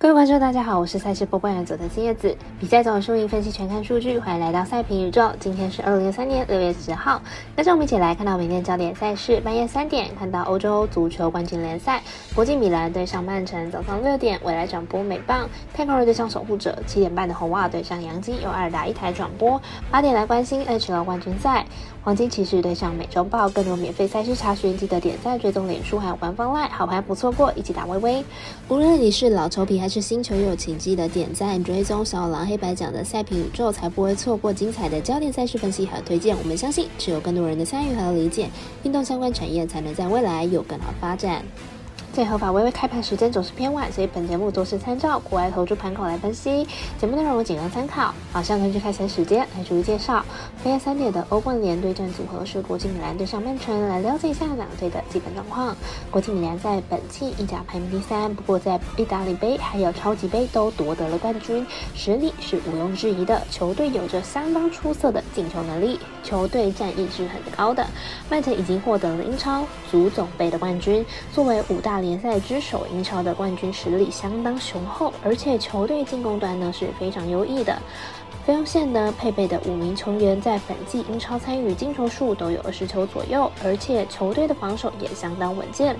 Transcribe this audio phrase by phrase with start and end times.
[0.00, 2.36] 各位观众，大家好，我是赛事播报员佐藤新叶子。
[2.60, 5.32] 比赛总输赢分析全看数据，欢迎来到赛评宇宙。
[5.40, 7.20] 今天是二零二三年六月十号，
[7.56, 9.40] 跟着我们一起来看到明天焦点赛事。
[9.40, 12.00] 半夜三点看到欧洲足球冠军联赛，
[12.32, 19.60] 国际米兰对上曼城；早上六点未来转播美棒，太空人对上守护者；七点半的红袜对上洋基，由二打一台转播。
[19.90, 21.66] 八点来关心 H L 冠军赛，
[22.04, 23.48] 黄金骑士对上美洲豹。
[23.48, 28.24] 更多免费赛事查询，记得点赞、追踪脸书还有官方 LINE，好牌不错过，一起打微微。
[28.68, 36.36] 无论你是老球皮还是星球友，请记得点赞、追踪小狼黑白奖的赛评宇宙，才不会错过精彩的焦点赛事分析和推荐。
[36.36, 38.50] 我们相信，只有更多人的参与和理解，
[38.82, 41.42] 运动相关产业才能在未来有更好发展。
[42.12, 46.66] 最合法微微开盘时间总是偏晚，所以本节目都是参照国外投注盘口来分析，
[46.98, 48.12] 节目内容仅供参考。
[48.32, 50.24] 马上根据开赛时间来逐一介绍。
[50.64, 55.76] 半夜三点的欧冠联对战组合是国际米兰对上曼城，来了解一下两队的基本状况。
[56.10, 63.40] 国际米兰在本季意甲排名第三，不过在意大利杯还有超级杯都夺得了冠军，实力是毋庸置疑的。
[63.48, 67.86] 球队有着相当出色的进球能力，球队战意是很高的。
[68.28, 72.18] 曼城已经获得了英超足总杯的冠军，作为五大联。
[72.18, 77.80] 赛之首，英超的冠军实力相当雄厚，而且球队进攻端呢是非常优异的。
[78.44, 85.94] 费用线呢配备的五名球员在本季英超参与进球数都有二十球左右，而且球队的防守也相当稳健。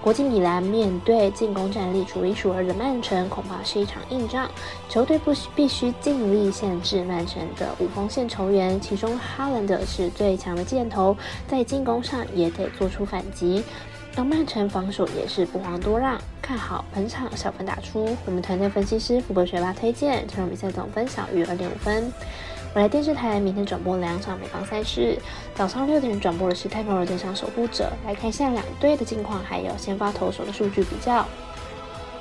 [0.00, 4.48] 国际米兰面对进攻战力数一数二的曼城，恐怕是一场硬仗。
[4.88, 13.62] 球队不需必须尽力限制曼城的五锋线球员，其中哈兰德是最强的箭头，在进攻上也得做出反击。
[14.16, 18.16] 而曼城防守也是不遑多让，看好本场小分打出。
[18.26, 22.12] 我们团队分析师福伯学霸推荐这场比赛总分小于二点五分。
[22.74, 25.18] 我来电视台明天转播两场美方赛事，
[25.54, 31.26] 早上六点转播的是太空人对上守护者，来看一下两队的近况，还有先发投手的数据比较。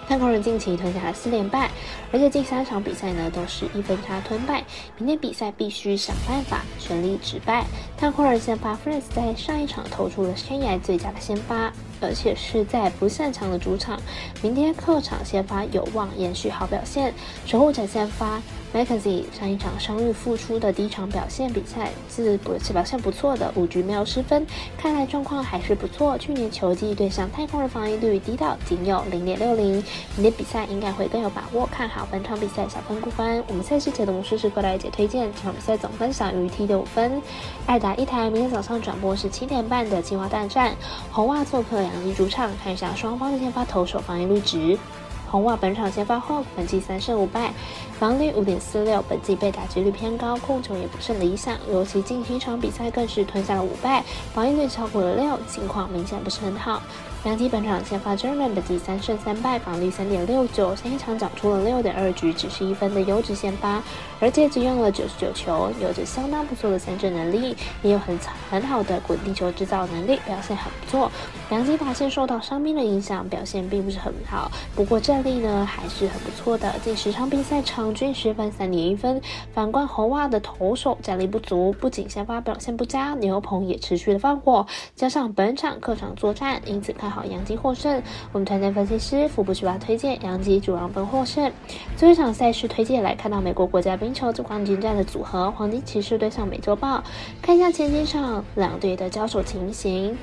[0.08, 1.70] 太空人近期吞下了四连败，
[2.14, 4.64] 而且近三场比赛呢都是一分差吞败。
[4.98, 7.66] 明天比赛必须想办法全力止败。
[7.98, 14.00] 太空人先发 f r e s 在上一场投出了生涯最佳的先发，而且是在不擅长的主场。
[14.42, 17.14] 明天客场先发有望延续好表现。
[17.46, 18.42] 守护者先发。
[18.74, 24.46] M c k e n z i e 上一场伤愈复出的第一场表现比赛自不是表现不错的，五局没有失分，
[24.78, 26.18] 看来状况还是不错。
[26.18, 29.76] 去年球季对上太空人防御率低到仅有零点六零，
[30.16, 31.66] 明天比赛应该会更有把握。
[31.68, 33.42] 看好本场比赛小分过关。
[33.48, 37.22] 我们赛事解读模式是过来姐推荐，这场比赛总分小于 T 的五分。
[37.66, 40.76] 二打一台，明天早上转播是七点半的青蛙大战，
[41.12, 44.78] 红袜做客两地主场，看一下双方的先发投手防御率值。
[45.30, 47.54] 红袜本场先发后，本季三胜五败，
[48.00, 56.82] 防率五点四六，本季被打击率偏高，控球也不甚理想，尤其近期场比赛更是吞下了五败，防御率超过了六，情况明显不是很好。
[57.24, 63.84] 两基本场先发 German 本季三胜三败，防率三点六九，上一场长出了六点二局，只是一分的优质先发，
[64.22, 68.18] 而且只用了九十九球，有着相当不错的三振能力，也有很
[68.50, 71.12] 很好的滚地球制造能力，表现很不错。
[71.50, 79.20] 两基打线受到伤病的影响，表现并不是很好，不过这战力呢还是很不错的，近十场比赛场均十分三点一分。
[79.52, 87.26] 反观红袜的投手战力不足，不仅先发表现不佳，牛棚也持续的放火，加上本场客场作战，因此看好。
[87.26, 88.00] 杨基获胜，
[88.32, 91.52] 我们团队分析师福布斯巴推荐杨基主让分获胜。
[91.96, 97.04] 最后一场赛事推荐来看到美国国家冰球这冠军战的组合黄金骑士对上美洲豹，
[97.42, 100.16] 看一下前几场两队的交手情形。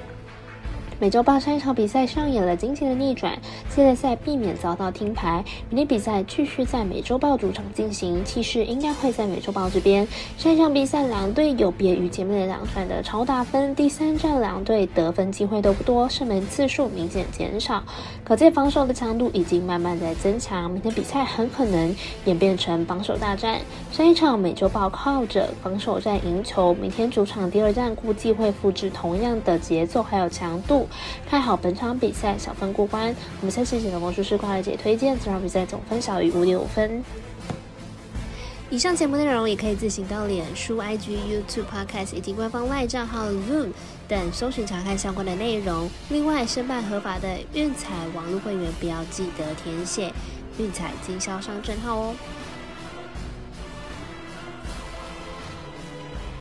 [1.00, 3.36] 美洲豹上一场比赛上演了惊险的逆转，
[3.68, 5.44] 系列赛避免遭到停牌。
[5.68, 10.06] 明天比赛继续在美洲豹主场进行，气势应该会在美洲豹这边。
[10.38, 17.82] 上一场比赛两队有别于前面的两战的超大分，第三战两队得分机会都不多，射门次数明显减少，
[18.22, 20.70] 可见防守的强度已经慢慢在增强。
[20.70, 21.94] 明天比赛很可能
[22.24, 23.60] 演变成防守大战。
[23.90, 30.83] 上一场美洲豹靠着防守战赢球，明天主场第二战估计会复制同样的节奏还有强度。
[31.28, 33.14] 看好本场比赛小分过关。
[33.40, 37.02] 我们下期节的魔术师快乐姐推荐，这场比赛总分小于五点五分。
[38.70, 43.68] 以上节目内容也可以自行到脸书、IG、YouTube、Podcast 以及官方外账号 Zoom
[44.08, 45.88] 等搜寻查看相关的内容。
[46.08, 50.12] 另外，申办合法的运彩网络会员，不要记得填写
[50.58, 52.14] 运彩经销商证号哦。